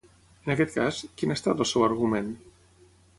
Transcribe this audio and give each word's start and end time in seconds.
En 0.45 0.53
aquest 0.53 0.77
cas, 0.77 1.01
quin 1.21 1.33
ha 1.33 1.37
estat 1.39 1.61
el 1.65 1.69
seu 1.73 1.85
argument? 1.89 2.33